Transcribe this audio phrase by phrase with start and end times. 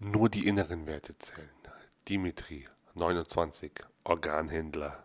[0.00, 1.48] Nur die inneren Werte zählen.
[2.08, 5.04] Dimitri, 29, Organhändler.